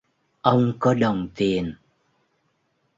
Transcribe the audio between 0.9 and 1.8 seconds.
đồng tiền